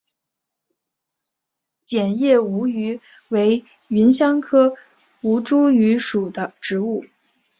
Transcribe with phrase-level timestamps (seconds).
[1.85, 4.75] 楝叶吴萸为芸香科
[5.21, 7.05] 吴茱萸属的植物。